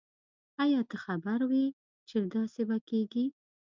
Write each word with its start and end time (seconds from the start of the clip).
آیا 0.63 0.81
ته 0.89 0.97
خبر 1.05 1.39
وی 1.49 1.65
چې 2.07 2.17
داسي 2.33 2.63
به 2.69 2.77
کیږی 2.89 3.25